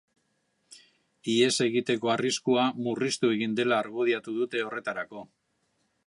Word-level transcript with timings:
Ihes 1.33 1.51
egiteko 1.65 2.11
arriskua 2.13 2.63
murriztu 2.87 3.31
egin 3.35 3.53
dela 3.59 3.77
argudiatu 3.83 4.33
dute 4.39 4.63
horretarako. 4.69 5.27